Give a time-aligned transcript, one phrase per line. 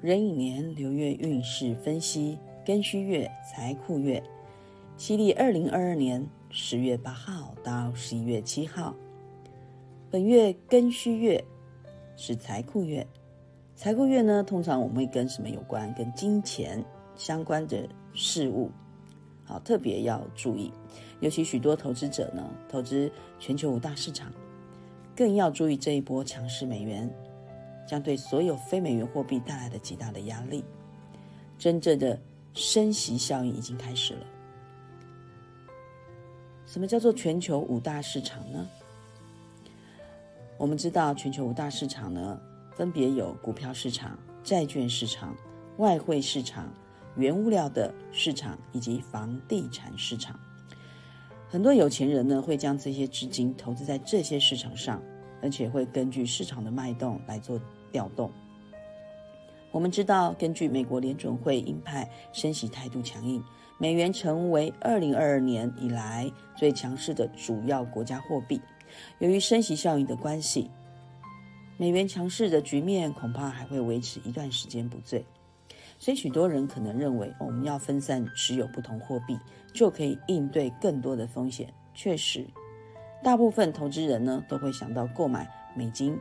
[0.00, 4.22] 壬寅年流月运势分析，庚戌月财库月，
[4.96, 8.94] 西历二零二二年十月八号到十一月七号。
[10.08, 11.44] 本月庚戌月
[12.16, 13.04] 是财库月，
[13.74, 15.92] 财库月呢，通常我们会跟什么有关？
[15.94, 16.84] 跟金钱
[17.16, 18.70] 相关的事物，
[19.44, 20.72] 好，特别要注意。
[21.18, 24.32] 尤其许多投资者呢，投资全球五大市场，
[25.16, 27.12] 更要注意这一波强势美元。
[27.88, 30.62] 将对所有非美元货币带来的极大的压力。
[31.58, 32.20] 真正的
[32.52, 34.20] 升息效应已经开始了。
[36.66, 38.68] 什么叫做全球五大市场呢？
[40.58, 42.38] 我们知道，全球五大市场呢，
[42.76, 45.34] 分别有股票市场、债券市场、
[45.78, 46.70] 外汇市场、
[47.16, 50.38] 原物料的市场以及房地产市场。
[51.48, 55.02] 很多有钱人呢，会将这些资金投资在这些市场上，
[55.40, 57.58] 而且会根据市场的脉动来做。
[57.92, 58.30] 调动。
[59.70, 63.42] 我们知道，根据美国联准会鹰派升息态度强硬，
[63.78, 68.60] 美元成为二零二二年以来最强势的主要国家货币。
[69.18, 70.70] 由于升息效应的关系，
[71.76, 75.24] 美元强势的局面恐怕还会维持一段时间不醉。
[75.98, 79.36] 所以，许多人可能认为，我们要分散持有不同货币，
[79.74, 81.72] 就可以应对更多的风险。
[81.92, 82.46] 确实，
[83.22, 86.18] 大部分投资人呢都会想到购买美金。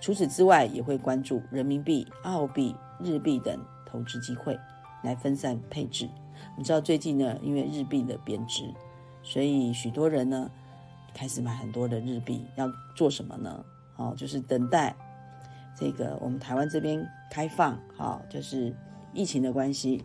[0.00, 4.58] 除此之外，也会关注人民币、澳币、日币等投资机会，
[5.02, 6.08] 来分散配置。
[6.56, 8.72] 你知道最近呢，因为日币的贬值，
[9.22, 10.50] 所以许多人呢
[11.12, 12.46] 开始买很多的日币。
[12.56, 13.64] 要做什么呢？
[13.96, 14.94] 哦，就是等待
[15.76, 17.76] 这个我们台湾这边开放。
[17.96, 18.72] 好，就是
[19.12, 20.04] 疫情的关系。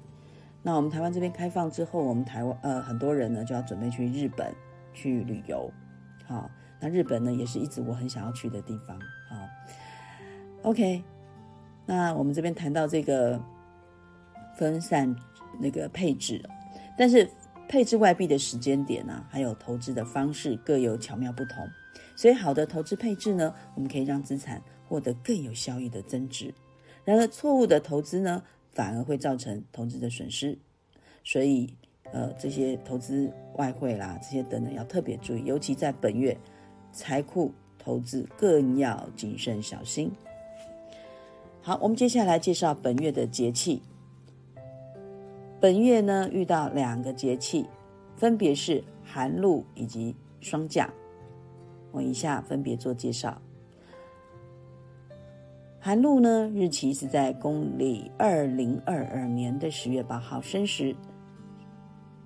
[0.64, 4.52] 那我们台湾这边开放之后，我们台湾呃很多人呢就要准备去日本
[4.94, 5.72] 去旅游。
[6.26, 6.50] 好，
[6.84, 9.00] 那日本呢也是一直我很想要去的地方。
[9.30, 9.48] 好。
[10.64, 11.02] OK，
[11.86, 13.42] 那我们这边谈到这个
[14.58, 15.16] 分散
[15.60, 16.44] 那个配置，
[16.98, 17.30] 但是
[17.70, 21.68] 配置外币的时间点呢，还有投资的方式各有巧妙不同，
[22.16, 26.54] 所以好的投资配置呢，我们可以让资产获得更有效益的增值。
[27.06, 30.58] 然而错误的投资呢，反而会造成投资的损失。
[31.26, 31.76] 所以
[32.14, 36.38] 呃，这些投资外汇啦，这些等等要特别注意，尤其在本月
[36.94, 40.10] 财库投资更要谨慎小心。
[41.62, 43.82] 好，我们接下来介绍本月的节气。
[45.60, 47.66] 本月呢遇到两个节气，
[48.16, 50.90] 分别是寒露以及霜降。
[51.92, 53.42] 我以下分别做介绍。
[55.80, 60.96] 寒露呢日期是在公历二零二二年的十月八号申时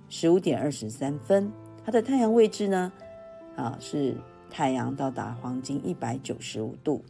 [0.08, 1.52] 十五点二十三分，
[1.84, 2.92] 它的太阳位置呢
[3.56, 4.16] 啊是
[4.50, 7.02] 太阳到达黄金一百九十五度。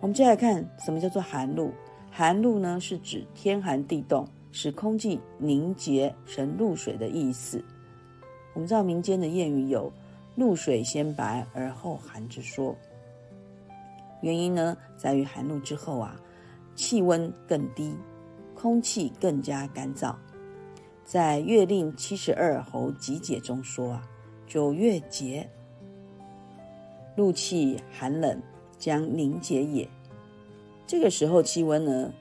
[0.00, 1.72] 我们接下来看什么叫做寒露？
[2.10, 7.64] 寒露呢，是指天寒地冻，使空气凝结成露水的意思。
[8.52, 9.90] 我们知道民间的谚语有
[10.36, 12.76] “露水先白而后寒”之说，
[14.20, 16.20] 原因呢在于寒露之后啊，
[16.74, 17.96] 气温更低，
[18.54, 20.14] 空气更加干燥。
[21.04, 24.02] 在《月令七十二候集解》中说啊，
[24.46, 25.48] 九月节，
[27.16, 28.40] 露气寒冷。
[28.78, 29.88] 将凝结也。
[30.88, 32.12] 这个时候气温呢，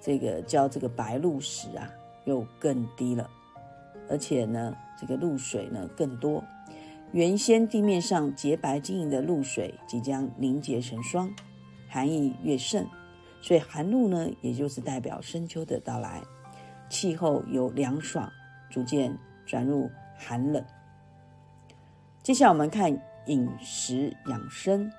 [0.00, 1.88] 这个叫这个白露时啊，
[2.24, 3.30] 又更低了，
[4.10, 6.42] 而且呢，这个露水呢更多。
[7.12, 11.32] 原先地面上洁白晶莹的露水即将凝结成霜，
[11.88, 12.84] 寒意越盛，
[13.40, 16.20] 所以寒露呢，也就是代表深秋的到来，
[16.88, 18.28] 气候由凉爽
[18.68, 19.16] 逐渐
[19.46, 19.88] 转入
[20.18, 20.64] 寒冷。
[22.24, 24.90] 接下来我们看饮食养生。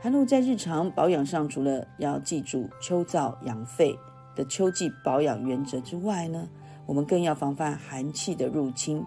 [0.00, 3.98] 寒露在日常保养上，除了要记住秋燥养肺
[4.36, 6.48] 的秋季保养原则之外呢，
[6.86, 9.04] 我们更要防范寒气的入侵，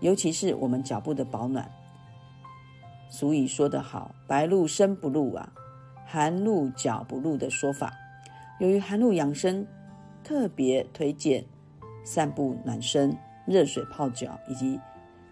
[0.00, 1.70] 尤其是我们脚部的保暖。
[3.08, 5.52] 俗语说得好：“白露身不露啊，
[6.04, 7.92] 寒露脚不露”的说法。
[8.58, 9.64] 由于寒露养生，
[10.24, 11.44] 特别推荐
[12.04, 13.16] 散步暖身、
[13.46, 14.80] 热水泡脚以及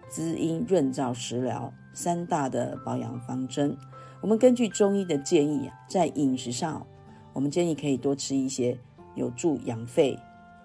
[0.07, 3.77] 滋阴润燥食疗三大的保养方针。
[4.21, 6.85] 我们根据中医的建议，在饮食上，
[7.33, 8.77] 我们建议可以多吃一些
[9.15, 10.17] 有助养肺、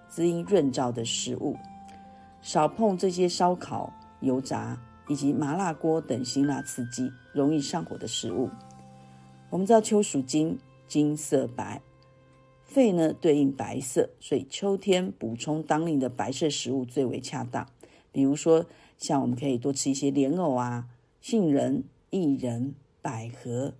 [0.09, 1.57] 滋阴润燥的食物，
[2.41, 8.49] 少碰这些烧烤、油炸以及麻辣锅等辛辣刺激、容易上火的食物。
[9.51, 11.83] 我们知道秋属金，金色白，
[12.63, 17.67] 肺呢对应白色，所以秋天补充当令的白色食物最为恰当。
[18.13, 18.67] 比如说，
[18.97, 20.87] 像我们可以多吃一些莲藕啊、
[21.21, 22.75] 杏仁、薏仁。
[23.01, 23.73] 百合、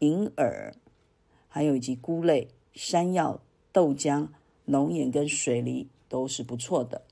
[0.00, 0.74] 银耳，
[1.48, 3.40] 还有以及菇类、山药、
[3.72, 4.28] 豆浆、
[4.66, 7.02] 龙眼跟水梨都是不错的。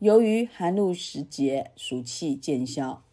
[0.00, 3.04] 由于寒露时节，暑气渐消，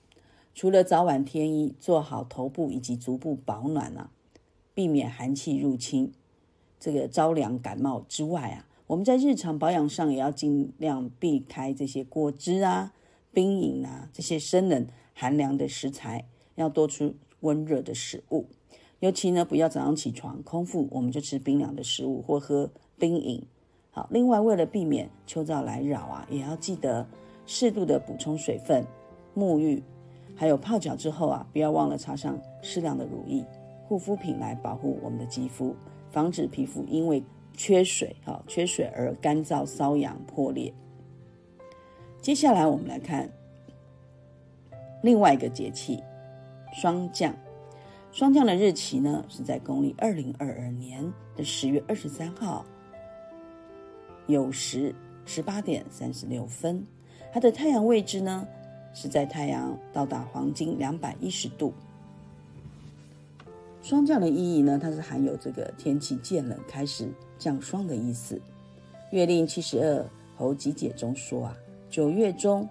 [0.56, 4.10] 除了早晚添衣，做好头部以及足部保暖啊，
[4.74, 6.12] 避免寒气入侵，
[6.80, 12.94] 这个着凉感冒之外啊，我们在日常保养上也要尽量避开这些果汁啊、
[13.38, 16.26] 冰饮啊这些生冷寒凉的食材，
[16.56, 18.48] 要多吃温热的食物。
[18.98, 23.46] 尤其呢，不要早上起床空腹我们就吃冰凉的食物或喝冰饮。
[23.92, 27.06] 好，另外为了避免秋燥来扰啊，也要记得
[27.46, 28.84] 适度的补充水分、
[29.36, 29.84] 沐浴，
[30.36, 33.46] 还有泡脚之后啊，不要忘了擦上适量的乳液、
[33.88, 35.76] 护肤品来保护我们的肌肤，
[36.10, 37.24] 防止皮肤因为
[37.54, 40.74] 缺水啊缺水而干燥、瘙痒、破裂。
[42.28, 43.30] 接下来我们来看
[45.02, 46.04] 另外一个节气
[46.74, 47.34] 霜降，
[48.12, 51.02] 霜降的日期呢是在公历二零二二年
[51.38, 52.66] 的十月二十三号。
[54.28, 54.94] 酉时
[55.26, 56.86] 十八点三十六分，
[57.32, 58.46] 它的太阳位置呢
[58.94, 61.74] 是在太阳到达黄金两百一十度。
[63.82, 67.08] 霜降的意义呢，它是含有这个天气渐冷开始
[67.40, 68.36] 降霜的意思。
[69.12, 71.58] 《月令七十二候集解》中说啊，
[71.90, 72.68] 九月中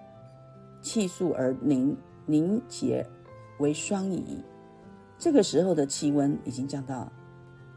[0.81, 3.05] 气肃而凝凝结
[3.59, 4.43] 为霜矣。
[5.17, 7.11] 这个时候的气温已经降到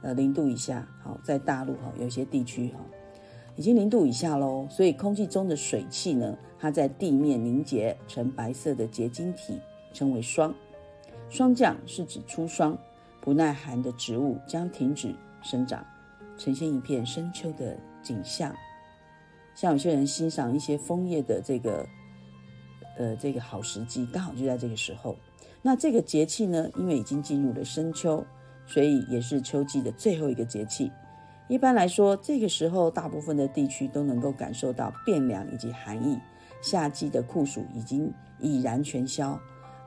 [0.02, 0.86] 呃零度以下。
[1.02, 2.80] 好，在大陆哈有些地区哈。
[3.56, 9.58] 已经零度以下喽，所以空气中的水汽呢，它在地面凝结成白色的结晶体，
[9.92, 10.54] 称为霜。
[11.28, 12.76] 霜降是指初霜，
[13.20, 15.84] 不耐寒的植物将停止生长，
[16.38, 18.54] 呈现一片深秋的景象。
[19.54, 21.86] 像有些人欣赏一些枫叶的这个，
[22.96, 25.16] 呃，这个好时机，刚好就在这个时候。
[25.62, 28.24] 那这个节气呢，因为已经进入了深秋，
[28.66, 30.90] 所以也是秋季的最后一个节气。
[31.48, 36.18] 一般来说，这个时候大部分的地区都能够感受到变凉以及寒意，
[36.62, 39.38] 夏季的酷暑已经已然全消，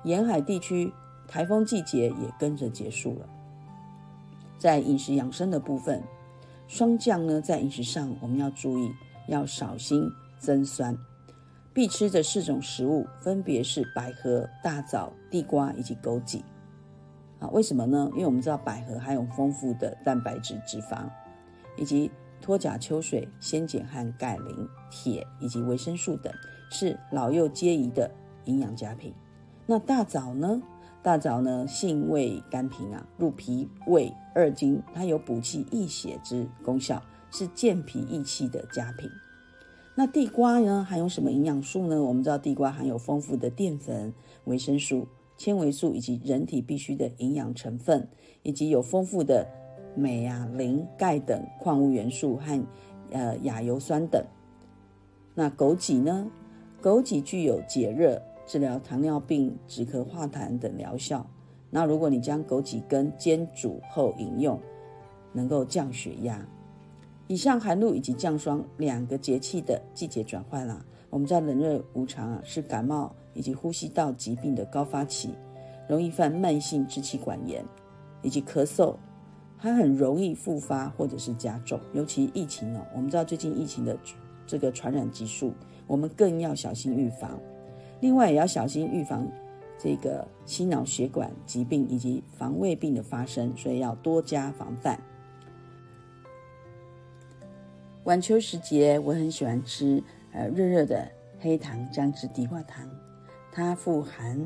[0.04, 0.92] 沿海地区
[1.28, 3.28] 台风季节也跟着结束了。
[4.60, 6.04] 在饮食养生的部分，
[6.68, 8.92] 霜降呢，在饮食上我们要注意，
[9.28, 10.98] 要少心增酸。
[11.74, 16.42] 必吃的四种食物分别是百合、大枣、地瓜以及枸杞。
[17.40, 18.08] 啊，为什么呢？
[18.14, 21.10] 因为我们知道百合含有丰富的蛋白质、脂肪。
[21.76, 26.32] 以及脱甲秋水、鲜碱和钙、磷、铁以及维生素等，
[26.70, 28.12] 是老幼皆宜的
[28.46, 29.12] 营养佳品。
[29.66, 30.62] 那大枣呢？
[31.02, 37.02] 大枣呢，性味甘平啊，入脾胃二经，它有补气益血之功效，
[37.34, 39.10] 是健脾益气的佳品。
[39.96, 42.02] 那地瓜呢，含有什么营养素呢？
[42.02, 44.14] 我们知道地瓜含有丰富的淀粉、
[44.46, 48.08] 维生素、纤维素以及人体必需的营养成分，
[48.44, 49.46] 以及有丰富的。
[49.96, 52.66] 镁啊、磷、钙等矿物元素和
[53.12, 54.26] 呃亚油酸等。
[55.36, 56.32] 那枸杞呢？
[56.82, 61.24] 枸杞具有解热、治疗糖尿病、止咳化痰等疗效。
[61.70, 64.60] 那如果你将枸杞根煎煮后饮用，
[65.32, 66.44] 能够降血压。
[67.34, 75.34] 以上寒露以及降霜两个节气的季节转换啦，我们知道冷热无常啊，是感冒以及呼吸道疾病的高发期，
[75.90, 77.66] 容易犯慢性支气管炎
[78.22, 78.96] 以及咳嗽。
[79.58, 82.86] 它很容易复发或者是加重，尤其疫情哦。
[82.94, 83.98] 我们知道最近疫情的
[84.46, 85.56] 这个传染急速，
[85.88, 87.40] 我们更要小心预防。
[88.00, 89.28] 另外也要小心预防
[89.80, 95.00] 这个心脑血管疾病以及防卫病的发生，所以要多加防范。
[98.06, 102.86] 晚秋时节，我很喜欢吃呃热热的黑糖姜汁地瓜汤，
[103.50, 104.46] 它富含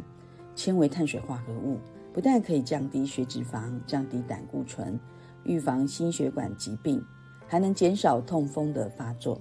[0.56, 1.80] 纤维碳水化合物。
[2.14, 5.00] 不但可以降低血脂肪、降低胆固醇、
[5.44, 7.04] 预防心血管疾病，
[7.48, 9.40] 还能减少痛风的发作，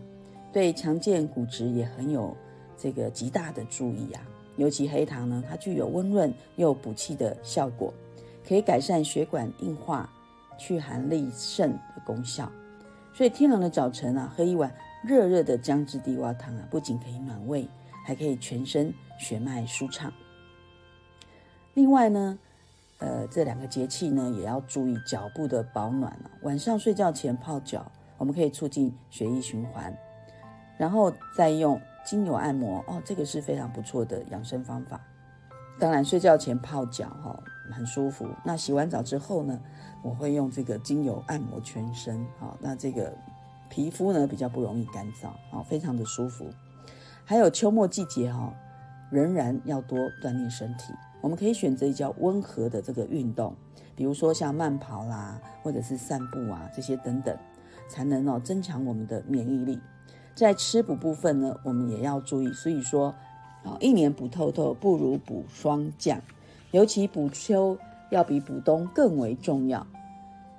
[0.53, 2.35] 对强健骨质也很有
[2.77, 4.23] 这个极大的注意啊！
[4.57, 7.93] 尤其黑糖呢，它具有温润又补气的效果，
[8.47, 10.11] 可以改善血管硬化、
[10.59, 12.51] 祛寒利肾的功效。
[13.17, 14.71] 所以天冷的早晨啊，喝一碗
[15.03, 17.67] 热热的姜汁地瓜汤啊，不仅可以暖胃，
[18.05, 20.13] 还可以全身血脉舒畅。
[21.73, 22.39] 另外呢，
[22.99, 26.31] 呃，这两个节气呢，也要注意脚部的保暖了。
[26.43, 29.97] 晚上睡觉前泡脚，我们可以促进血液循环，
[30.77, 35.01] 然后再用精油按摩哦，这个是非常不错的养生方法。
[35.79, 37.43] 当然，睡觉前泡脚哈，
[37.73, 38.27] 很舒服。
[38.45, 39.61] 那洗完澡之后呢，
[40.03, 43.13] 我会用这个精油按摩全身，好，那这个
[43.69, 46.47] 皮肤呢比较不容易干燥，好，非常的舒服。
[47.25, 48.55] 还有秋末季节哈，
[49.11, 50.93] 仍然要多锻炼身体。
[51.21, 53.53] 我们可以选择比较温和的这个运动，
[53.97, 57.37] 比如说像慢跑啦，或者是散步啊这些等等，
[57.89, 59.81] 才能哦增强我们的免疫力。
[60.37, 62.53] 在吃补部分呢，我们也要注意。
[62.53, 63.13] 所以说，
[63.65, 66.21] 啊，一年补透透不如补霜降，
[66.73, 67.79] 尤其补秋
[68.11, 69.87] 要比补冬更为重要。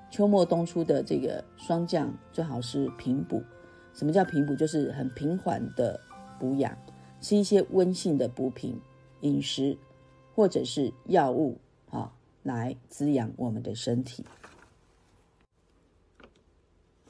[0.09, 3.43] 秋末冬初的这个霜降最好是平补。
[3.93, 4.55] 什么叫平补？
[4.55, 5.99] 就是很平缓的
[6.39, 6.77] 补养，
[7.19, 8.79] 吃一些温性的补品
[9.21, 9.77] 饮食，
[10.33, 11.57] 或者是药物
[11.89, 14.23] 啊，来滋养我们的身体。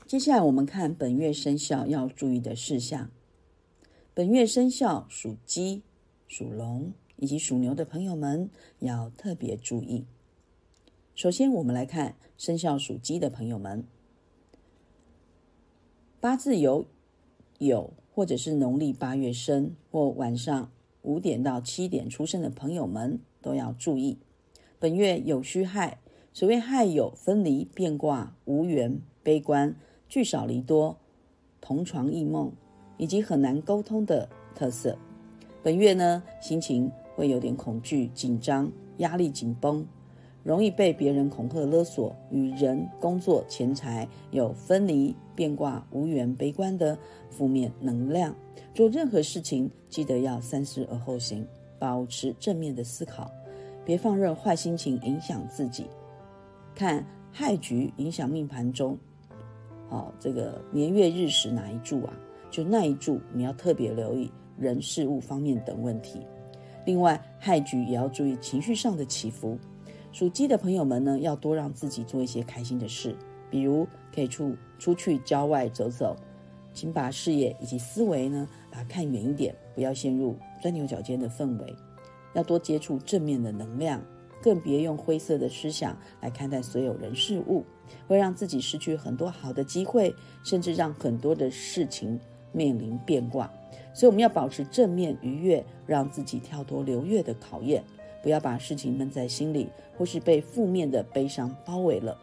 [0.06, 3.10] 接下来我们看本月生肖要注意的事项。
[4.14, 5.84] 本月生肖属鸡、
[6.28, 10.06] 属龙以及属牛的朋友们要特别注意。
[11.14, 13.84] 首先，我们来看生肖属鸡的朋友们，
[16.20, 16.88] 八字有
[17.60, 20.72] 有或者是农历八月生或晚上
[21.02, 24.18] 五点到七点出生的朋友们都要注意。
[24.80, 26.00] 本月有虚害，
[26.34, 29.76] 所谓害有分离、变卦、无缘、悲观。
[30.10, 30.98] 聚少离多、
[31.60, 32.50] 同床异梦
[32.98, 34.98] 以及很难沟通的特色。
[35.62, 39.84] 本月呢，心情会有点恐惧、紧张、压力紧绷，
[40.44, 46.96] 容易被别人恐吓勒索，与人、工作、钱财有分离、变卦、无缘、悲观的
[47.32, 48.36] 负面能量。
[48.76, 51.44] 做任何事情，记得要三思而后行，
[51.80, 53.32] 保持正面的思考，
[53.84, 55.88] 别放任坏心情影响自己。
[56.76, 58.96] 看害局影响命盘中。
[59.90, 62.14] 哦，这个年月日时哪一柱啊？
[62.52, 66.22] 就那一柱，你要特别留意人事物方面等问题。
[66.88, 69.60] 另外，害局也要注意情绪上的起伏。
[70.14, 73.14] 属鸡的朋友们呢，要多让自己做一些开心的事，
[73.52, 76.16] 比如可以出出去郊外走走，
[76.74, 81.76] 请把视野以及思维呢，把它看远一点，不要陷入钻牛角尖的氛围，
[82.34, 84.02] 要多接触正面的能量。
[84.42, 87.66] 更别用灰色的思想来看待所有人事物，
[88.08, 92.18] 会让自己失去很多好的机会，甚至让很多的事情
[92.52, 93.52] 面临变卦。
[93.94, 97.84] 所以我们要保持正面愉悦，让自己跳脱流月的考验，
[98.22, 102.18] 不要把事情闷在心里，或是被负面的悲伤包围了。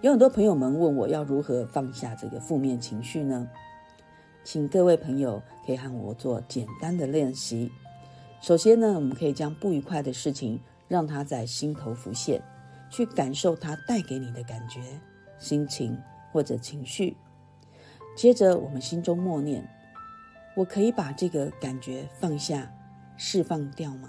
[0.00, 3.48] 有很多朋友们问我要如何放下这个负面情绪呢？
[4.44, 7.70] 请各位朋友可以和我做简单的练习。
[8.40, 12.40] 首先呢，我们可以将不愉快的事情让它在心头浮现，
[12.88, 14.80] 去感受它带给你的感觉、
[15.38, 15.98] 心情
[16.30, 17.16] 或者情绪。
[18.16, 19.62] 接着，我们心中默念
[20.56, 22.72] ：“我可以把这个感觉放下、
[23.18, 24.08] 释放掉吗？”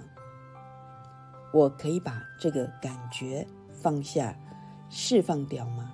[1.53, 4.33] 我可以把这个感觉放下、
[4.89, 5.91] 释放掉吗？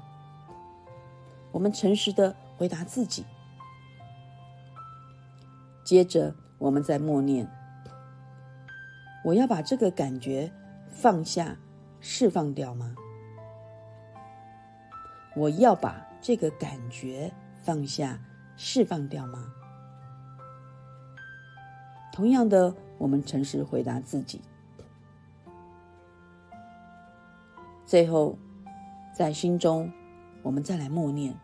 [1.51, 3.25] 我们诚实的回答自己。
[5.83, 7.47] 接着，我们再默念。
[9.23, 10.51] 我要把这个感觉
[10.89, 11.55] 放下、
[11.99, 12.95] 释放掉吗？
[15.35, 17.31] 我要把这个感觉
[17.63, 18.19] 放下、
[18.57, 19.53] 释放掉吗？
[22.11, 24.41] 同样的，我们诚实回答自己。
[27.85, 28.37] 最后，
[29.15, 29.91] 在心中，
[30.41, 31.35] 我们再来默念：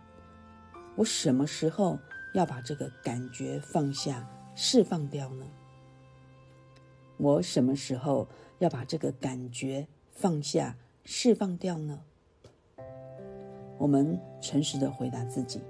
[0.96, 1.98] 我什么时候
[2.34, 5.46] 要把这个感觉放下、释放掉呢？
[7.18, 8.28] 我什么时候
[8.60, 12.00] 要把这个感觉放下、释放掉呢？
[13.78, 15.62] 我们诚实的回答自己。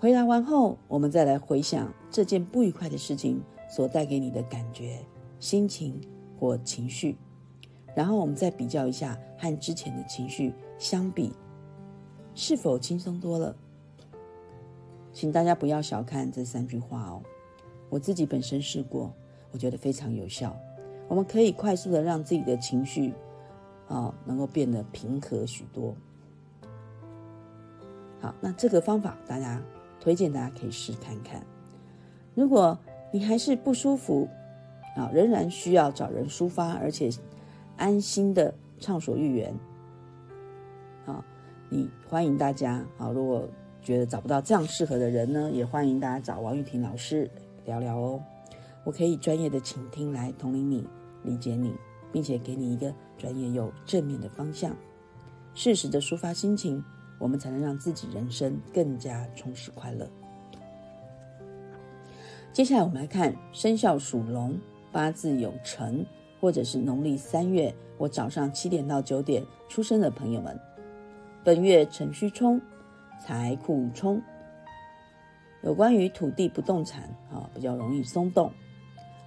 [0.00, 5.00] 回答完后，我们再来回想这件不愉快的事情所带给你的感觉、
[5.40, 6.00] 心情
[6.38, 7.16] 或情绪，
[7.96, 11.32] 然后我们再比较一下和之前的情绪相比，
[12.32, 13.56] 是否轻松多了？
[15.12, 17.20] 请大家不要小看这三句话哦，
[17.90, 19.12] 我自己本身试过。
[19.50, 20.54] 我觉得非常有效，
[21.08, 23.14] 我们可以快速的让自己的情绪
[23.88, 25.94] 啊能够变得平和许多。
[28.20, 29.58] 好，那这个方法大家
[30.00, 31.42] 推荐大家可以试看看。
[32.34, 32.78] 如果
[33.12, 34.28] 你还是不舒服
[34.96, 37.10] 啊，仍然需要找人抒发，而且
[37.76, 39.54] 安心的畅所欲言，
[41.06, 41.24] 啊，
[41.68, 43.08] 你欢迎大家啊。
[43.10, 43.48] 如果
[43.80, 47.30] 觉得找不到这样适合的人呢，也欢迎大家找王玉婷老师
[47.64, 48.22] 聊聊哦。
[48.84, 50.86] 我可以专业的倾听来同理你、
[51.22, 51.74] 理解你，
[52.12, 54.74] 并且给你一个专业又正面的方向，
[55.54, 56.82] 适时的抒发心情，
[57.18, 60.08] 我们才能让自己人生更加充实快乐。
[62.52, 64.58] 接下来我们来看生肖属龙、
[64.90, 66.04] 八字有辰，
[66.40, 70.58] 或者是农历三月或早上七点到九点出生的朋友们，
[71.44, 72.60] 本月辰戌冲，
[73.24, 74.20] 财库冲，
[75.62, 78.50] 有关于土地不动产啊，比较容易松动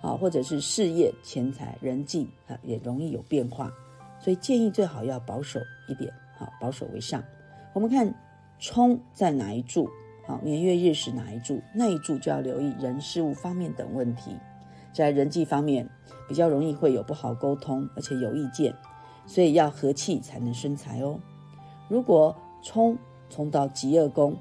[0.02, 3.72] 啊，或者是事业、钱财、人际啊，也容易有变化，
[4.20, 7.24] 所以建议最好要保守一点，好，保守为上。
[7.74, 8.14] 我们看
[8.60, 9.90] 冲在哪一柱，
[10.26, 14.36] 好，年月日时哪一柱，那一柱就要留意人事物方面等问题，
[14.94, 15.90] 在人际方面
[16.28, 18.74] 比较容易会有不好沟通，而且有意见，
[19.26, 21.20] 所以要和气才能生财哦。
[21.88, 22.98] 如果冲
[23.30, 24.36] 冲到极恶宫。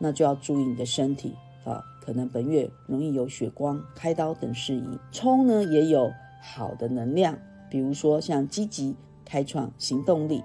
[0.00, 4.96] 那就要注意你的身体啊，可能本月容易有血光、开刀等事宜。
[5.10, 7.36] 冲呢也有好的能量，
[7.68, 8.94] 比如说像积极、
[9.24, 10.44] 开创、行动力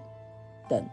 [0.67, 0.83] 等，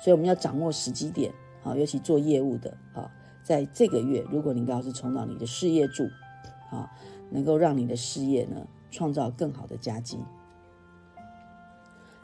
[0.00, 3.10] 所以我们要掌握时机点，啊，尤其做业务的，啊，
[3.42, 6.08] 在这个月，如果你刚好是冲到你的事业柱，
[6.70, 6.90] 啊，
[7.30, 10.18] 能够让你的事业呢创造更好的佳绩。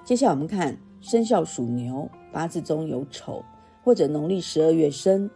[0.04, 3.44] 接下来我们看生肖属牛，八字中有丑。
[3.82, 5.28] 或者农历十二月生，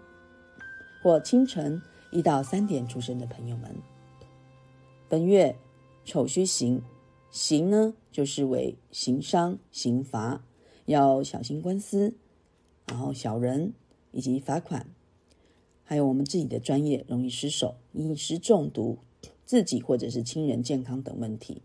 [1.03, 3.71] 或清晨一到三点出生的朋友们，
[5.07, 5.55] 本月
[6.03, 6.83] 丑戌刑，
[7.31, 10.43] 刑呢就是为刑伤、刑罚，
[10.87, 12.17] 要小心官司，
[12.89, 13.73] 然后小人
[14.13, 14.87] 以及罚款，
[15.85, 18.99] 还有我们自己的专业容易失手，饮食中毒，
[19.45, 21.63] 自己或者是亲人健康等问题。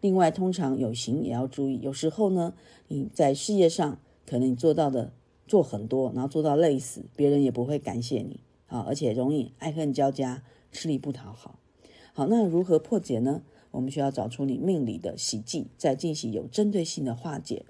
[0.00, 2.54] 另外，通常有刑也要注意，有时候呢
[2.88, 5.12] 你在事业上可能你做到的。
[5.48, 10.42] 做很多，然后做到累死，别人也不会感谢你，啊，而且容易爱恨交加，
[10.72, 11.60] 吃力不讨好。
[12.12, 13.42] 好，那如何破解呢？
[13.70, 17.64] 我们需要找出你命里的喜忌，再进行有针对性的化解，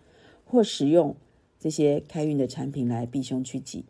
[0.46, 1.16] 或使用
[1.66, 3.84] 这些开运的产品来避凶趋吉。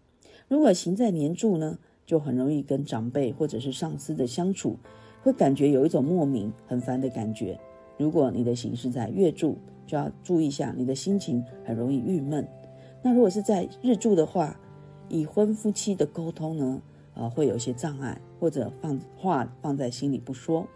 [0.48, 4.78] 如果行在年柱呢，就很容易跟长辈或者是上司的相处，
[5.22, 7.60] 会感觉有一种莫名很烦的感觉。
[7.98, 12.48] 如果你的行是在月柱，就要注意一下，你的心情很容易郁闷。
[13.02, 14.58] 那如果是在日柱的话，
[15.10, 16.80] 已婚夫妻的沟通呢，
[17.12, 20.66] 呃，会有一些障碍，或者放话放在心里不说。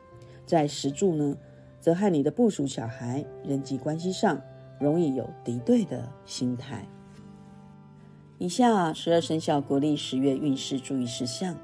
[0.45, 1.35] 在时柱呢，
[1.81, 4.39] 则和你的部属小孩人际关系上
[4.79, 6.87] 容易有敌对的心态。
[8.41, 11.55] 以下十二生肖国历十月运势注意事项：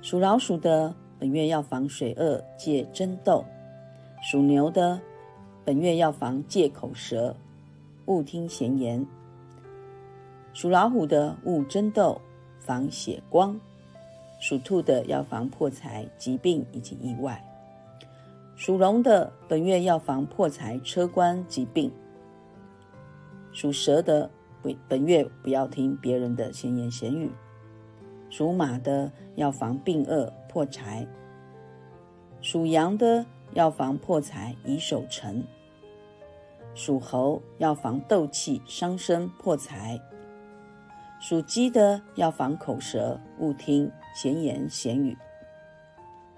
[0.00, 3.44] 属老鼠的本月要防水恶戒争斗；
[4.22, 4.98] 属牛的
[5.66, 7.36] 本月要防借口舌。
[8.06, 9.06] 勿听闲言，
[10.54, 12.18] 属老虎的勿争斗，
[12.58, 13.54] 防血光；
[14.40, 17.34] 属兔的要防破财、疾病以及意外；
[18.56, 21.90] 属龙的本月要防破财、车官、疾病；
[23.52, 24.30] 属蛇的
[24.62, 27.28] 本本月不要听别人的闲言闲语；
[28.30, 31.06] 属马的要防病恶、破财；
[32.40, 35.44] 属羊的要防破财、以守成。
[36.74, 40.00] 属猴要防斗气伤身破财，
[41.20, 45.16] 属鸡的要防口舌，勿听闲言闲语。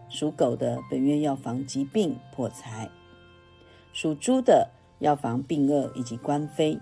[0.09, 2.90] 属狗的本月要防疾病破财，
[3.92, 6.78] 属猪的要防病恶以及官非。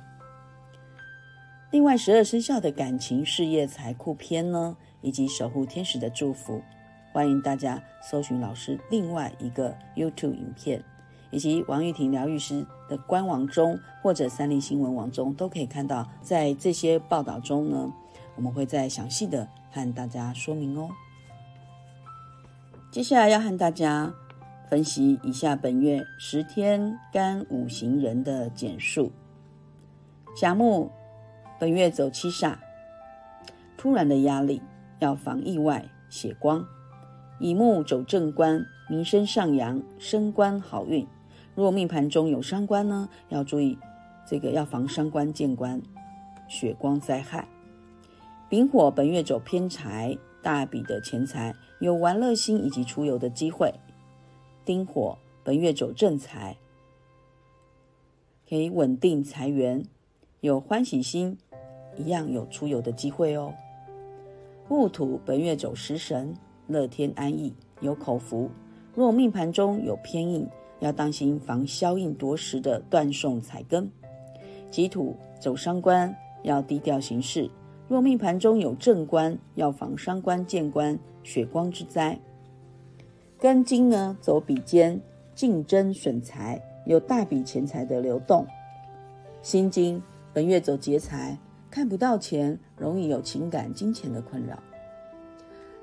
[1.70, 6.62] 另外，十二生肖的感情、事业、财库篇呢，以及守护天使的祝福，
[7.12, 10.82] 欢迎大家搜寻老师另外一个 YouTube 影片。
[11.30, 16.08] 以及王玉婷疗愈师的官网中，或者三立新闻网中，都可以看到。
[16.22, 17.92] 在这些报道中呢，
[18.34, 20.88] 我们会再详细的和大家说明哦。
[22.90, 24.10] 接下来要和大家
[24.70, 29.12] 分析一下本月十天干五行人的简述。
[30.34, 30.90] 甲木
[31.60, 32.56] 本月走七煞，
[33.76, 34.62] 突然的压力
[35.00, 36.64] 要防意外血光。
[37.40, 41.04] 乙木走正官，名声上扬，升官好运。
[41.56, 43.76] 若命盘中有伤官呢，要注意
[44.24, 45.82] 这个要防伤官见官、
[46.46, 47.48] 血光灾害。
[48.48, 53.74] 丙火本月走偏财，大笔的钱财有玩乐心以及出游的机会。
[54.64, 56.56] 丁火本月走正财，
[58.48, 59.84] 可以稳定财源，
[60.40, 61.36] 有欢喜心，
[61.98, 63.52] 一样有出游的机会哦。
[64.68, 66.34] 戊土本月走食神，
[66.66, 68.48] 乐天安逸，有口福。
[68.94, 70.48] 若命盘中有偏印。
[70.80, 73.90] 要当心防消印夺食的断送财根，
[74.70, 77.50] 己土走伤官，要低调行事。
[77.88, 82.16] 若命盘中有正官，要防伤官见官、血光之灾。
[83.40, 85.00] 庚金呢走比肩，
[85.34, 88.46] 竞争损财，有大笔钱财的流动。
[89.42, 90.00] 辛金
[90.32, 91.36] 本月走劫财，
[91.70, 94.62] 看不到钱，容易有情感、金钱的困扰。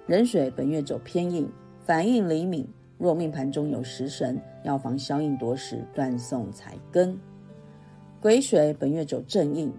[0.07, 1.49] 壬水本月走偏印，
[1.85, 2.67] 反应灵敏。
[2.97, 7.19] 若命盘中有食神，要防消印夺食、断送财根。
[8.21, 9.73] 癸水本月走正印，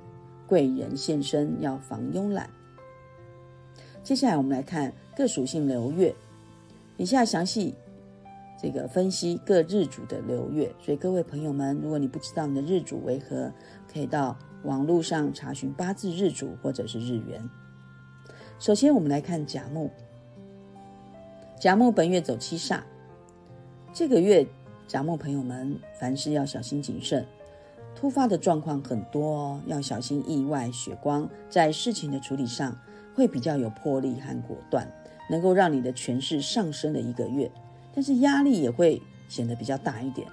[0.47, 2.51] 贵人现身，要防慵懒。
[4.03, 6.15] 接下来我们来看各属性流月，
[6.99, 7.75] 以下详细
[8.61, 10.71] 这个分析各日主的流月。
[10.81, 13.51] 所以各位朋友们，如果你不知道你的日主为何，
[13.91, 14.37] 可以到
[14.67, 17.49] 网络上查询八字日主或者是日元。
[18.59, 19.91] 首先，我们来看甲木。
[21.59, 22.81] 甲木本月走七煞，
[23.93, 24.47] 这个月
[24.87, 27.25] 甲木朋友们凡事要小心谨慎，
[27.95, 32.77] 突发的状况很多哦，要小心意外血光，在事情的处理上。
[33.15, 34.87] 会比较有魄力和果断，
[35.31, 37.51] 能够让你的权势上升的一个月，
[37.95, 40.29] 但是压力也会显得比较大一点。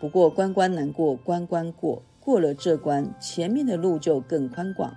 [0.00, 4.94] 不过关关难过关关过，过了这关，前面的路就更宽广。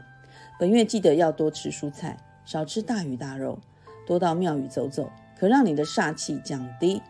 [0.57, 3.59] 本月记得要多吃蔬菜，少吃大鱼大肉，
[4.07, 7.01] 多到庙宇走走，可让你的煞气降低。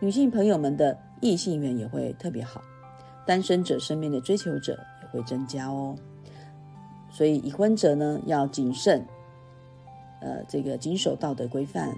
[0.00, 2.62] 女性朋友们的异性缘也会特别好，
[3.26, 5.94] 单身者身边的追求者也会增加哦。
[7.10, 9.04] 所以已婚者呢要谨慎。
[10.22, 11.94] 呃，这个谨守道德规范，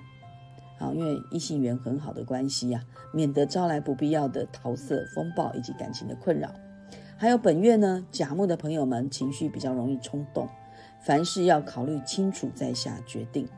[0.79, 6.51] 好，因为异性缘很好的关系呀，免得招来不必要的桃色风暴以及感情的困扰。
[7.23, 10.49] 还有本月呢，甲木的朋友们情绪比较容易冲动，
[10.99, 13.49] 凡事要考虑清楚再下决定。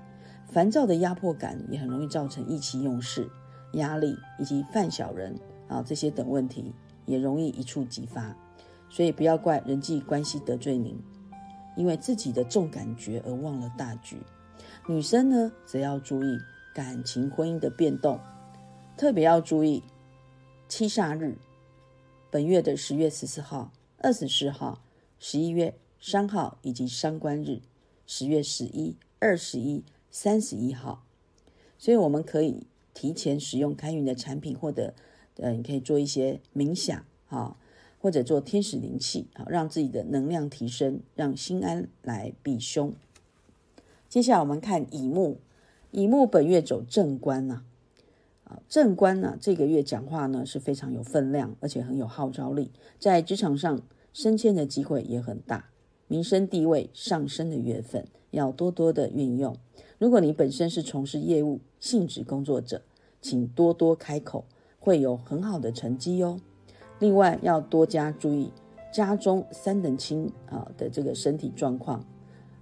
[0.50, 3.26] 烦躁的压迫感也很容易造成意气用事、
[3.72, 5.34] 压力以及犯小人
[5.66, 6.74] 啊这些等问题，
[7.06, 8.36] 也容易一触即发。
[8.90, 11.02] 所以不要怪人际关系得罪您，
[11.74, 14.18] 因为自己的重感觉而忘了大局。
[14.86, 16.38] 女生呢，则要注意
[16.74, 18.20] 感情婚姻的变动，
[18.94, 19.82] 特别要注意
[20.68, 21.38] 七煞日，
[22.34, 24.82] 本月的十月十四号、二十四号、
[25.20, 27.60] 十一月三号以及伤官日，
[28.08, 31.04] 十月十一、二十一、三十一号。
[31.78, 34.94] 所以我们可以提前使用开运的产品，或者
[35.36, 37.56] 呃，你可以做一些冥想啊，
[38.00, 42.92] 或者做天使灵气啊，让自己的能量提升，让心安来避凶。
[44.08, 45.38] 接下来我们看乙木，
[45.92, 47.62] 乙木本月走正官呐，
[48.44, 55.70] 啊正官呢这个月讲话呢是非常有分量，而且很有号召力，在职场上升迁的机会也很大，
[56.06, 59.56] 民生地位上升的月份要多多的运用。
[59.98, 62.82] 如果你本身是从事业务性质工作者，
[63.20, 64.44] 请多多开口，
[64.78, 66.38] 会有很好的成绩哟。
[66.98, 68.52] 另外要多加注意
[68.92, 72.04] 家中三等亲啊的这个身体状况。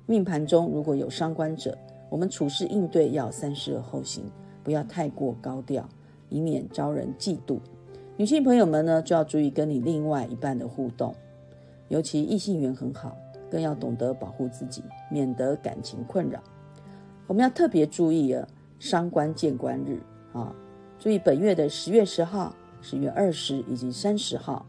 [0.07, 1.77] 命盘中如果有伤官者，
[2.09, 4.25] 我们处事应对要三思而后行，
[4.63, 5.89] 不要太过高调，
[6.29, 7.59] 以免招人嫉妒。
[8.17, 11.15] 女性朋友们呢，就要注意跟你另外一半的互动，
[11.89, 13.17] 尤其异性缘很好，
[13.51, 16.41] 更要懂得保护自己，免得感情困扰。
[17.27, 18.47] 我们要特别注意啊，
[18.79, 20.01] 伤官见官日
[20.33, 20.55] 啊，
[20.99, 24.67] 注意本月的十月十号、十月二十以及三十号。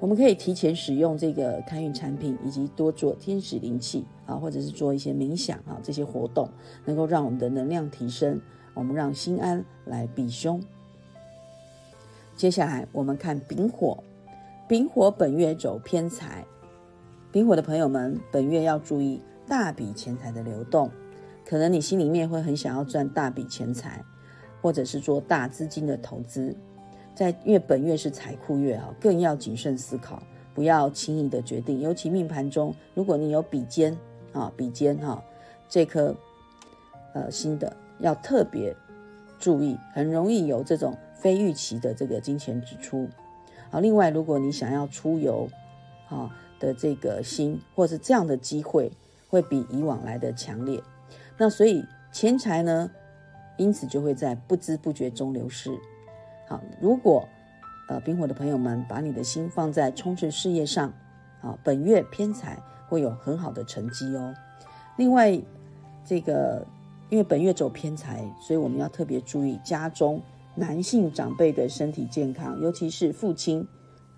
[0.00, 6.48] 我们可以提前使用这个开运产品，以及多做天使灵气啊，或者是做一些冥想啊，这些活动
[6.86, 8.40] 能够让我们的能量提升，
[8.72, 10.58] 我们让心安来避凶。
[12.34, 14.02] 接下来我们看丙火，
[14.66, 16.46] 丙火本月走偏财，
[17.30, 20.90] 丙火的朋友们本月要注意大笔钱财的流动，
[21.46, 24.02] 可能你心里面会很想要赚大笔钱财，
[24.62, 26.56] 或者是做大资金的投资。
[27.14, 30.22] 在越本越是财库越哈，更要谨慎思考，
[30.54, 31.80] 不要轻易的决定。
[31.80, 33.96] 尤其命盘中，如果你有比肩
[34.32, 35.22] 啊，比肩哈，
[35.68, 36.14] 这颗
[37.12, 38.74] 呃新的要特别
[39.38, 43.08] 注意，很容易有这种非预期的这个金钱支出。
[43.70, 45.48] 好，另外如果你想要出游
[46.08, 48.90] 啊的这个心，或是这样的机会，
[49.28, 50.82] 会比以往来的强烈。
[51.36, 52.90] 那所以钱财呢，
[53.56, 55.70] 因此就会在不知不觉中流失。
[56.50, 57.28] 好，如果
[57.86, 60.92] 呃丙火的朋友们把你的心放在冲刺事业上，
[61.40, 62.58] 啊，本月偏财
[62.88, 64.34] 会有很好的成绩哦。
[64.96, 65.40] 另外，
[66.04, 66.66] 这个
[67.08, 70.20] 因为本月走偏财，所以我们要特别注意家中
[70.56, 73.64] 男性长辈的身体健康，尤其是父亲。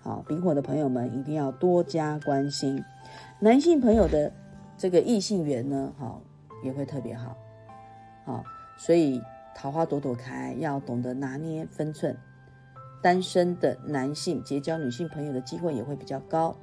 [0.01, 2.83] 好，丙火的朋友们一定要多加关心。
[3.39, 4.33] 男性朋友的
[4.75, 6.19] 这个异性缘呢，好
[6.63, 7.37] 也会特别好。
[8.25, 8.43] 好，
[8.75, 9.21] 所以。
[9.55, 12.17] 桃花朵朵开，要懂得拿捏分寸。
[13.01, 16.55] 单身的男性结交女性朋友的机会也会比较高，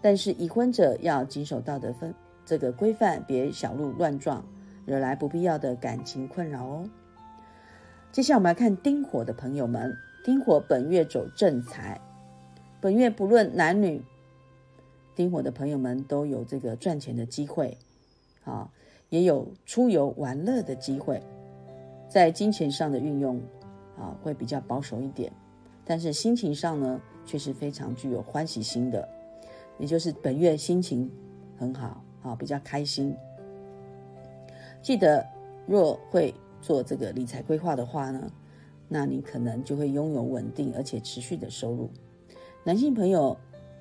[0.00, 2.14] 但是已婚者要谨守道德分
[2.46, 4.42] 这个规范，别小鹿乱撞，
[4.86, 6.88] 惹来不必要的感情困扰哦。
[8.10, 12.00] 接下来我们来看丁火的朋友们，丁火本月走正财，
[12.80, 14.02] 本月不论男女，
[15.14, 17.76] 丁火的朋友们都有这个赚钱的机会，
[18.44, 18.70] 啊，
[19.10, 21.22] 也有出游玩乐的机会。
[22.08, 23.40] 在金钱上的运用，
[23.98, 25.32] 啊，会比较保守一点，
[25.84, 29.08] 但是心情上呢，却是非常具有欢喜心的，
[29.78, 31.10] 也就是本月心情
[31.58, 33.14] 很好，啊，比较开心。
[34.80, 35.26] 记得，
[35.66, 38.30] 若会做这个理财规划的话呢，
[38.88, 41.90] 那你可能就会拥有稳定而且持续的收入。
[42.62, 43.36] 男性朋友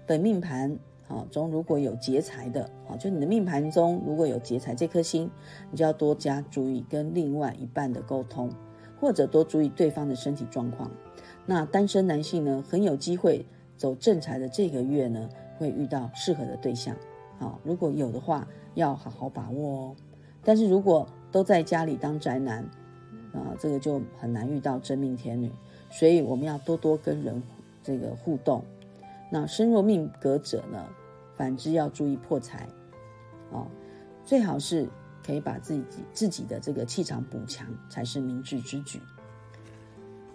[0.07, 5.29] 本命盘啊中如果有劫财的啊，就你的命盘中如果有劫财这颗星，
[5.69, 8.49] 你就要多加注意跟另外一半的沟通，
[8.99, 10.89] 或者多注意对方的身体状况。
[11.45, 13.45] 那单身男性呢，很有机会
[13.77, 16.95] 走正财的这个月呢，会遇到适合的对象。
[17.37, 19.95] 好，如果有的话，要好好把握哦。
[20.43, 22.63] 但是如果都在家里当宅男，
[23.31, 25.51] 啊，这个就很难遇到真命天女。
[25.91, 27.43] 所以我们要多多跟人
[27.83, 28.63] 这个互动。
[29.29, 30.85] 那身弱命格者呢，
[31.35, 32.67] 反之要注意破财。
[33.51, 33.67] 哦，
[34.23, 34.87] 最好是
[35.23, 35.83] 可以把自己
[36.13, 39.01] 自己的这个气场补强，才是明智之举。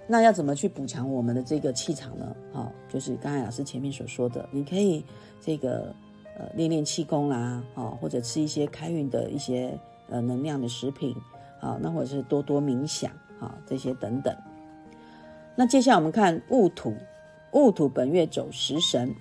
[0.07, 2.37] 那要怎么去补强我们的这个气场呢？
[2.53, 5.05] 好，就是刚才老师前面所说的，你可以
[5.41, 5.95] 这个
[6.37, 11.15] 呃练练气功啦，啊，或者吃一些开运的一些呃能量的食品，
[11.61, 14.37] 啊，那或者是多多冥想，啊，这些等等。
[15.55, 16.97] 那接下来我们看戊土，
[17.53, 19.15] 戊土本月走食神，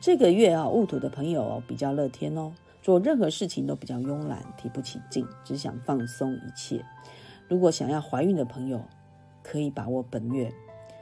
[0.00, 6.84] 这个月啊，戊土的朋友比较乐天哦，做任何事情都比较慵懒，提不起劲，只想放松一切。
[7.48, 8.82] 如果想要怀孕的朋友，
[9.42, 10.52] 可以把握本月，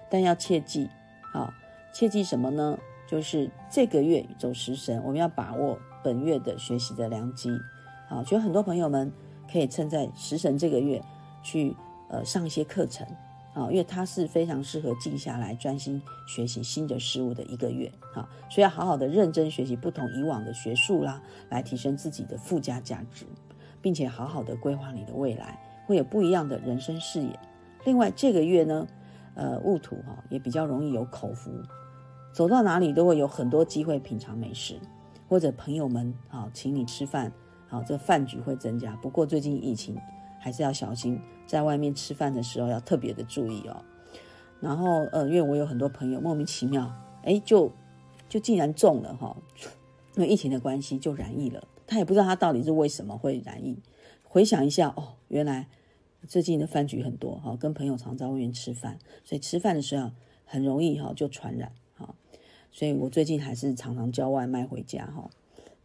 [0.09, 0.88] 但要切记，
[1.33, 1.52] 啊，
[1.92, 2.78] 切记什么呢？
[3.09, 7.50] 就是这个月走食神，我们要把握本月的学习的良机，
[8.09, 9.12] 啊，觉得很多朋友们
[9.50, 11.02] 可以趁在食神这个月
[11.42, 11.74] 去
[12.09, 13.04] 呃上一些课程，
[13.52, 23.26] 啊，因为它是非常适合静下来专心学习新的事物的一个月，啊，所以要好好的认真学习不同以往的学术啦，来提升自己的附加价值，
[23.82, 27.38] 并且好好的规划你的未来，会有不一样的人生视野。
[27.84, 28.86] 另外这个月呢，
[29.34, 31.50] 呃，戊土哈也比较容易有口福，
[32.32, 34.78] 走到哪里都会有很多机会品尝美食，
[35.28, 37.32] 或者朋友们啊请你吃饭，
[37.66, 38.94] 好这饭局会增加。
[38.96, 39.96] 不过最近疫情
[40.38, 43.82] 还是要小心，在外面吃饭的时候要特别的注意哦。
[44.60, 46.92] 然后呃，因为我有很多朋友莫名其妙，
[47.24, 47.72] 哎，就
[48.28, 49.36] 就竟然中了哈，
[50.14, 53.76] 因为疫情的关系就染疫了，他也不知道他到底是为什么会染疫。
[54.22, 55.66] 回想一下哦，原来。
[56.28, 60.10] 最近的饭局很多哈，跟朋友常在外面吃饭，所以吃饭的时候
[60.44, 62.14] 很容易哈就传染哈，
[62.70, 65.30] 所以我最近还是常常叫外卖回家哈，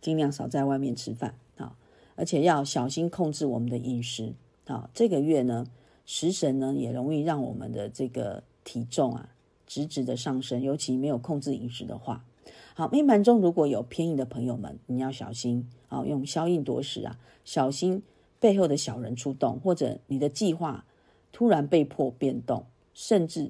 [0.02, 1.78] 尽量少在外面吃饭啊，
[2.18, 4.34] 而且要小心控制我们的饮食
[4.66, 4.90] 啊。
[4.94, 5.66] 这个月呢，
[6.06, 9.30] 食神呢也容易让我们的这个体重啊
[9.66, 12.26] 直直的上升，尤其没有控制饮食的话，
[12.74, 18.04] 好命盘中如果有偏移的朋友们，你要小心啊，用消印夺食啊，小心。
[18.38, 20.86] 背后的小人出动，或者你的计划
[21.32, 23.50] 突然被迫变动，甚至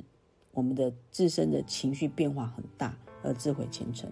[0.53, 4.09] 我们的自身的情绪变化很大而自毁前程。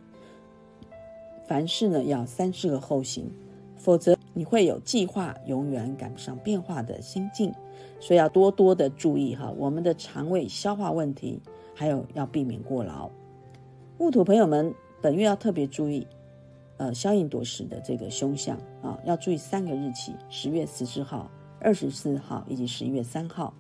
[1.48, 3.32] 凡事呢要三思而后行，
[3.84, 7.54] 否则你会有计划永远赶不上变化的心境。
[8.00, 11.42] 所以要多多的注意哈，我们的肠胃消化问题，
[11.76, 13.10] 还有要避免过劳。
[13.98, 16.08] 戊土朋友们，本月要特别注意。
[16.78, 23.54] 呃，消印夺食的这个凶相啊，要注意三个日期：十月十四号、二十四号以及十一月三号。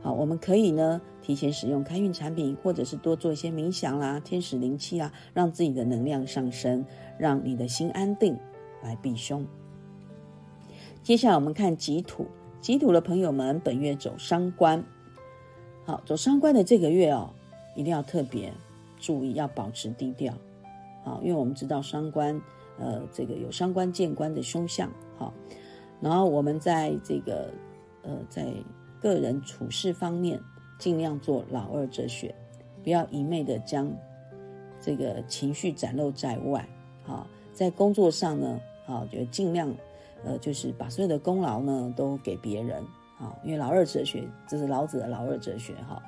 [0.00, 6.84] 好，我们可以呢提前使用开运产品，或者是多做一些冥想啦、天使灵气啦，让自己的能量上升，
[7.18, 8.36] 让你的心安定，
[8.82, 9.46] 来避凶。
[11.02, 12.26] 接下来我们看己土，
[12.60, 14.84] 己土的朋友们本月走伤官。
[15.84, 17.30] 好，走伤官的这个月哦，
[17.74, 18.52] 一定要特别
[19.00, 20.32] 注意，要保持低调。
[21.04, 22.40] 好，因为我们知道伤官，
[22.78, 24.88] 呃，这个有伤官见官的凶相。
[25.18, 25.34] 好，
[26.00, 27.52] 然后我们在这个，
[28.02, 28.46] 呃，在
[29.00, 30.40] 个人处事方面，
[30.78, 32.32] 尽量做老二哲学，
[32.84, 33.92] 不要一昧的将
[34.80, 36.68] 这个情绪展露在外。
[37.02, 39.72] 好，在工作上呢，啊，就尽量，
[40.24, 42.84] 呃，就是把所有的功劳呢都给别人。
[43.18, 45.74] 啊，因为老二哲学，这是老子的老二哲学。
[45.88, 46.02] 哈，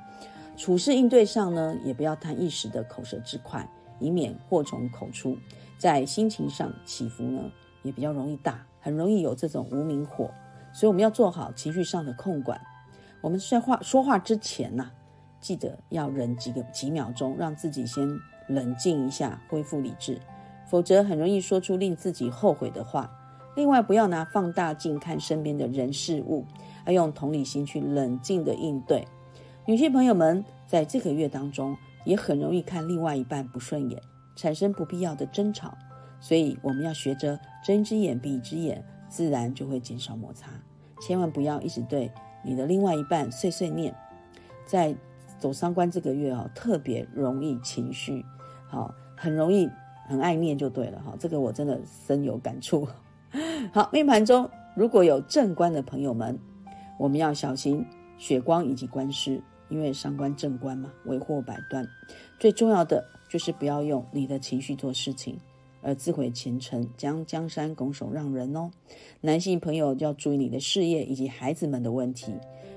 [0.57, 3.65] 处事应对上呢，也不要贪一时的口舌之快。
[3.97, 5.37] 以免祸从口出，
[5.77, 7.49] 在心情上起伏呢
[7.81, 10.29] 也比较容易大，很容易有这种无名火，
[10.73, 12.59] 所以我们要做好情绪上的控管。
[13.21, 14.91] 我们在话说话之前呐，
[15.39, 20.19] 记得要忍几个几秒钟，让自己先冷静一下，恢复理智，
[20.67, 23.11] 否则很容易说出令自己后悔的话。
[23.55, 26.45] 另外，不要拿放大镜看身边的人事物，
[26.85, 29.07] 要用同理心去冷静的应对。
[29.65, 31.77] 女性朋友们在这个月当中。
[32.05, 33.99] 也很容易看另外一半不顺眼，
[34.35, 35.75] 产生不必要的争吵，
[36.19, 40.51] 所以我们要学着睁一只眼闭一只眼，自然就会减少摩擦。
[41.01, 42.11] 千万不要一直对
[42.43, 43.91] 你的另外一半碎碎念，
[44.67, 44.95] 在
[45.39, 48.23] 走三关这个月哦，特别容易情绪，
[48.67, 49.67] 好，很容易
[50.07, 51.15] 很爱念就对了哈。
[51.19, 52.87] 这个我真的深有感触。
[53.73, 56.37] 好，命盘中如果有正官的朋友们，
[56.97, 57.85] 我们要小心
[58.17, 61.85] 血光以及官司，因为伤官正官嘛，为祸百端。
[62.39, 65.37] 最重要的就是不要用你的情绪做事情，
[65.81, 68.71] 而自毁前程，将江山拱手让人哦。
[69.19, 72.33] 男性朋友就要注意你的事业以及孩子们的问题，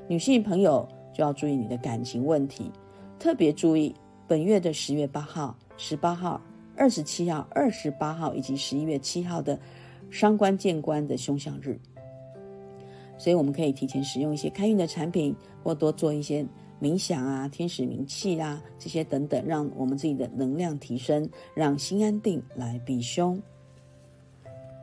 [0.08, 2.72] 女性朋友就要注意你的感情问题，
[3.18, 3.94] 特别注意
[4.26, 6.40] 本月的十月八号、十八号、
[6.78, 9.58] 二十七号、二十八号以及十一月七号的
[10.10, 11.78] 伤官见官的凶相日。
[13.18, 16.46] 所以我们可以提前使用一些开运的产品，或多做一些
[16.80, 23.42] 冥想啊、天使冥气啊这些等等，让我们自己的能量提升，让心安定来避凶。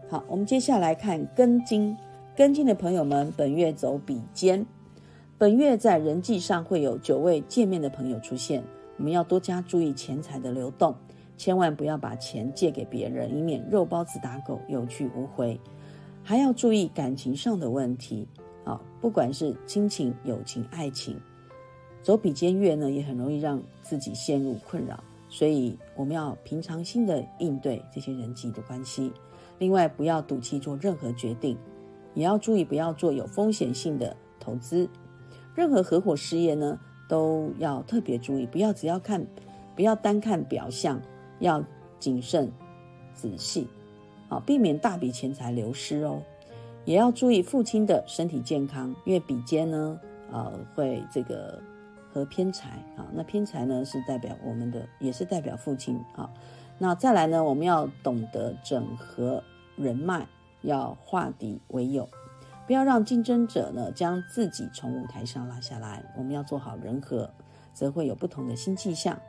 [0.09, 1.95] 好，我们接下来看庚金，
[2.35, 4.65] 庚金的朋友们，本月走比肩，
[5.37, 8.61] 本月在人际上会有久未见面的朋友出现，
[8.97, 10.93] 我们要多加注意钱财的流动，
[11.37, 15.59] 千万不要把钱借给别人，以免肉包子打狗，有去无回。
[16.23, 18.27] 还要注意感情上的问题，
[18.63, 21.19] 啊，不管是亲情、友情、爱情，
[22.01, 29.11] 走比肩月呢，也很容易让自己陷入困扰，所以我们要平常心的应对这些人际的关系。
[29.59, 31.57] 另外，不要赌气做任何决定，
[32.13, 34.89] 也要注意不要做有风险性的投资。
[35.53, 39.25] 任何合伙事业呢，都要特别注意，不要只要看，
[39.75, 40.99] 不要单看表象，
[41.39, 41.63] 要
[41.99, 42.51] 谨慎
[43.13, 43.67] 仔细。
[44.27, 46.21] 好，避免大笔钱财流失哦，
[46.83, 49.99] 也要注意父亲的身体健康，因为比肩呢，
[50.31, 51.61] 呃，会这个
[52.11, 56.29] 和偏财啊，那偏财呢是代表我们的，也是代表父亲啊。
[56.77, 59.43] 那再来呢，我们要懂得整合
[59.75, 60.27] 人脉，
[60.61, 62.09] 要化敌为友，
[62.65, 66.03] 不要让竞争者呢将自己从舞台上拉下来。
[66.17, 67.29] 我们要做好人和，
[67.73, 69.19] 则会有不同的新气象。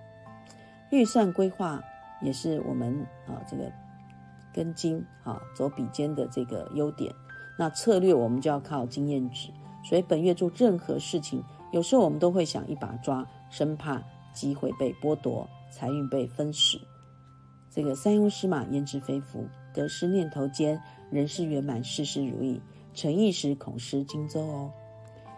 [0.90, 1.82] 预算规划
[2.22, 2.94] 也是我们
[3.26, 3.70] 啊这个。
[4.54, 7.14] 根金啊，走比肩的这个优点，
[7.58, 9.50] 那策略我们就要靠经验值。
[9.84, 14.02] 所以本月做任何事情，有时候我们都会想一把抓，生怕
[14.32, 16.80] 机会被剥夺，财运被分食。
[17.70, 22.58] 这个三庸师马焉知非福，得失念头间，人事圆满，事事如意，
[22.94, 24.70] 成意时恐失荆州哦。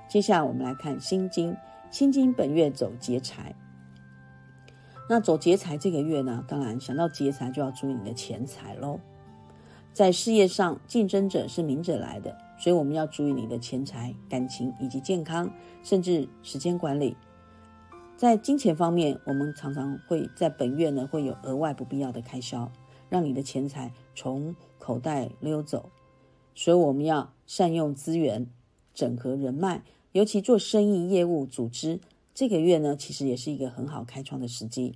[0.08, 1.52] 接下来我们来看心经，
[1.90, 3.52] 心经本月走劫财。
[5.10, 9.00] 那走劫财这个月呢，当然想到劫财就要注意你的钱财喽。
[9.94, 15.50] 在事业上，竞争者是明着来的，所以我们要注意你的钱财、感情以及健康，
[15.82, 17.16] 甚至时间管理。
[18.16, 22.70] 在金钱方面，我们常常会在本月呢会有额外不必要的开销，
[23.08, 25.88] 让你的钱财从口袋溜走。
[26.54, 28.46] 所以我们要善用资源，
[28.92, 31.98] 整合人脉，尤其做生意、业务、组织。
[32.38, 34.94] 这个月呢，其实也是一个很好开创的时机，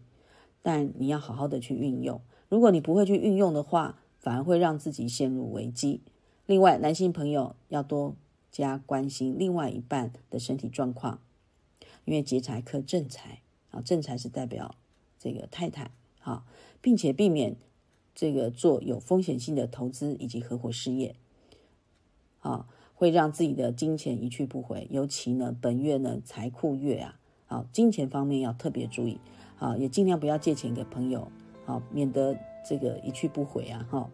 [0.62, 2.20] 但你要好好的去运用。
[2.48, 6.02] 如果你不会去运用的话，反而会让自己陷入危机。
[6.46, 8.14] 另外，男性朋友要多
[8.52, 11.20] 加关心另外一半的身体状况，
[12.04, 13.40] 因为劫财克正财
[13.72, 14.76] 啊，正财是代表
[15.18, 16.44] 这个太太啊，
[16.80, 17.56] 并且避免
[18.14, 21.16] 这个做有风险性的投资以及合伙事业
[22.38, 24.86] 啊，会让自己的金钱一去不回。
[24.92, 27.18] 尤其呢，本月呢财库月啊。
[27.52, 29.20] 好，金钱方面要特别注意，
[29.56, 31.30] 好，也尽量不要借钱给朋友，
[31.66, 32.34] 好，免得
[32.66, 34.08] 这个一去不回啊，哈。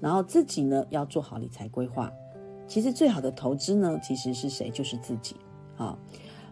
[0.00, 2.12] 然后自己呢要做好理财规划，
[2.68, 4.68] 其实最好的投资呢，其实是谁？
[4.68, 5.34] 就是自己，
[5.76, 5.98] 好，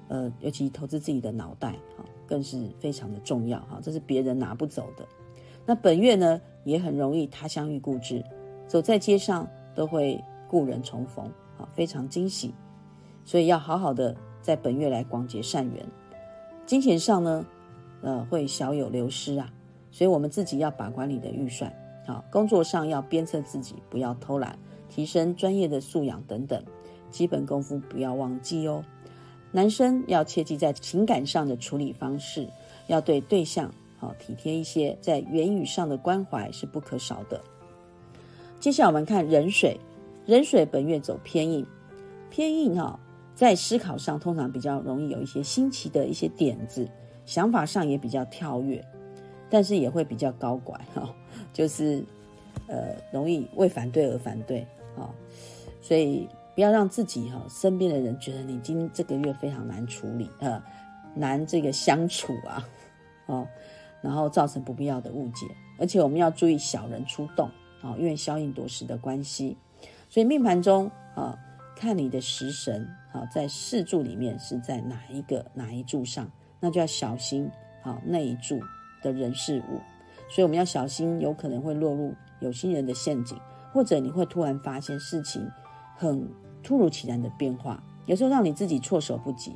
[0.08, 5.06] 呃，尤其投资自己的脑袋，哈，更是非常的重要，哈，这是别人拿不走的。
[5.66, 8.24] 那本月呢，也很容易他乡遇故知，
[8.66, 10.18] 走在街上都会
[10.48, 11.26] 故人重逢，
[11.58, 12.54] 啊，非常惊喜，
[13.22, 15.86] 所以要好好的在本月来广结善缘。
[16.64, 17.44] 金钱上呢，
[18.02, 19.52] 呃，会小有流失啊，
[19.90, 21.72] 所以我们自己要把管理的预算，
[22.06, 26.62] 好，工作上要鞭策自己，不要偷懒，提升专业的素养等等，
[27.10, 28.84] 基本功夫不要忘记哦。
[29.50, 32.48] 男生要切记在情感上的处理方式，
[32.86, 37.38] 要对对象好体贴一些，在言语上的关怀是不可少的。
[38.58, 39.78] 接下来我们看壬水，
[40.24, 41.66] 壬水本月走偏硬，
[42.30, 42.98] 偏硬哈。
[43.34, 46.88] 在思考上，通常比较容易有一些新奇的一些点子，
[47.24, 48.84] 想法上也比较跳跃，
[49.48, 51.12] 但是也会比较高拐哈，
[51.52, 52.04] 就是
[52.68, 54.66] 呃容易为反对而反对
[54.96, 55.08] 啊，
[55.80, 60.62] 所以不要让自己哈身边的人觉得你今这个月非常难处理呃
[61.14, 62.68] 难这个相处啊
[63.26, 63.48] 哦，
[64.02, 65.46] 然后造成不必要的误解，
[65.78, 67.48] 而且我们要注意小人出动
[67.80, 69.56] 啊，因为消应夺食的关系，
[70.10, 71.36] 所以命盘中啊。
[71.82, 76.30] 看你的食神啊，在四柱里面是在哪一个哪一柱上，
[76.60, 77.50] 那就要小心
[77.82, 78.60] 啊那一柱
[79.02, 79.80] 的人事物，
[80.30, 83.36] 所以我们要小心，有可能会落入有心人的陷阱，
[83.72, 85.44] 或者你会突然发现事情
[85.96, 86.24] 很
[86.62, 89.52] 突如其来的变化，有时候让你自己措手不及。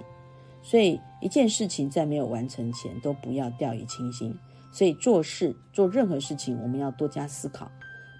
[0.64, 4.36] 所以一件事情在没有完成前，都不要掉以轻心。
[4.72, 7.70] 所以做事做任何事情，我们要多加思考，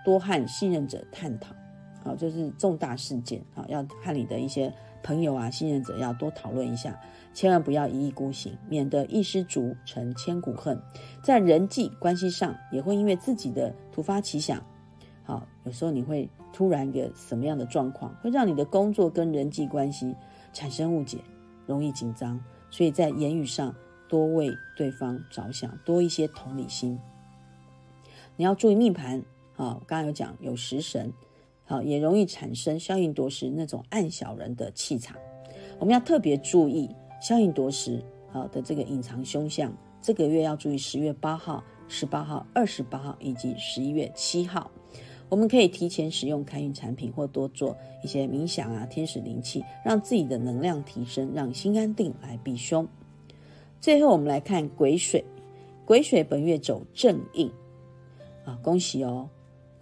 [0.05, 1.56] 多和信任者探讨。
[2.07, 6.97] 好，就是重大事件，好，要和你的一些朋友啊、信任者要多讨论一下，
[7.35, 10.81] 千万不要一意孤行，免得一失足成千古恨。
[11.21, 14.65] 在人际关系上，也会因为自己的突发奇想，
[15.25, 20.15] 好，有时候你会突然一个什么样的状况，会让你的工作跟人际关系
[20.53, 21.19] 产生误解，
[21.67, 22.41] 容易紧张。
[22.71, 23.75] 所以在言语上
[24.09, 26.97] 多为对方着想，多一些同理心。
[28.37, 29.25] 你要注意命盘，
[29.57, 31.13] 好，刚刚有讲有食神。
[31.67, 35.17] 好，也容易产生消应夺食那种暗小人的气场。
[35.79, 36.89] 我们要特别注意
[37.21, 39.77] 消应夺食好的这个隐藏凶相。
[40.01, 44.71] 这个月要注意十月八号、十八号、二十八号以及十一月七号。
[45.29, 52.87] 我们可以提前使用开运产品，或多做一些冥想啊、天使灵气，让自己的能量提升，让心安定来避凶。
[53.81, 55.25] 最后，我们来看癸水，
[55.85, 57.51] 癸水本月走正印
[58.45, 59.29] 啊，恭喜哦！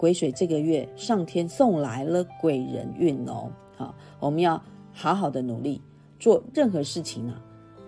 [0.04, 5.80] 癸水这个月，上天送来了贵人运哦，好，我们要好好的努力
[6.18, 7.40] 做任何事情呢，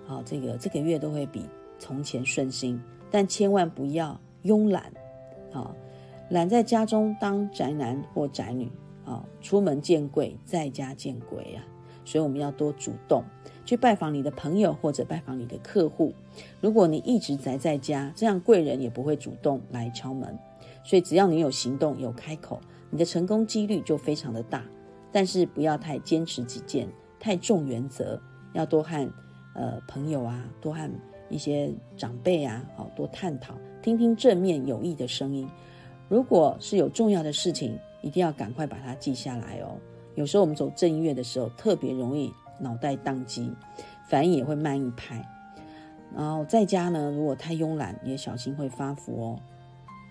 [0.06, 1.44] 好，这个这个月都会比
[1.78, 4.90] 从前顺心，但千万不要慵懒，
[5.52, 5.76] 好，
[6.30, 8.72] 懒在家中当宅男或宅女，
[9.04, 11.60] 好，出门见贵，在家见鬼啊，
[12.06, 13.22] 所以我们要多主动
[13.66, 16.14] 去拜访你的朋友或者拜访你的客户，
[16.62, 20.34] 如果你一直宅在家，这样贵人也不会主动来敲门。
[20.86, 22.60] 所以，只要你有行动、有开口，
[22.90, 24.62] 你的成功几率就非常的大。
[25.10, 26.86] 但是，不要太坚持己见，
[27.18, 28.20] 太重原则，
[28.52, 29.12] 要多和
[29.54, 30.88] 呃朋友啊，多和
[31.28, 35.48] 一些长辈啊，好多探讨，听听正面有益的声音。
[36.08, 39.76] 如果是有重要的事情，一定要赶快把它记下来哦。
[40.14, 43.52] 有时候我们走正月的时候，特别容易脑袋宕机，
[44.08, 45.28] 反应也会慢一拍。
[46.14, 49.40] 然后在家呢，如果太慵懒，也小心会发福哦。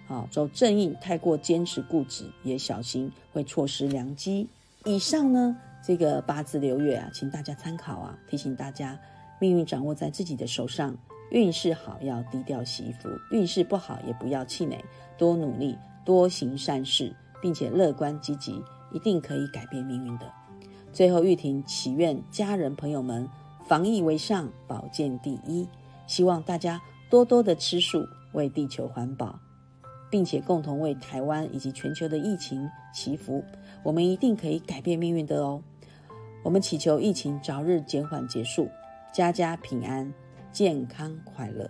[0.07, 4.47] 好，走正义，太过坚持固执，也小心会错失良机。
[4.83, 8.17] 以上呢，这个八字流月啊，请大家参考啊。
[8.29, 8.99] 提醒大家，
[9.39, 10.95] 命运掌握在自己的手上，
[11.31, 14.77] 运势好要低调惜福，运势不好也不要气馁，
[15.17, 15.75] 多努力，
[16.05, 20.31] 多行善事，并且乐观积极，一定可以改变命运的。
[20.93, 23.27] 最后，玉婷祈愿家人朋友们
[23.67, 25.67] 防疫为上，保健第一，
[26.05, 26.79] 希望大家
[27.09, 29.39] 多多的吃素，为地球环保。
[30.15, 33.43] 并且共同为台湾以及全球的疫情祈福，
[33.83, 35.61] 我们一定可以改变命运的哦！
[36.41, 38.69] 我们祈求疫情早日减缓结束，
[39.13, 40.13] 家家平安、
[40.53, 41.69] 健康快乐。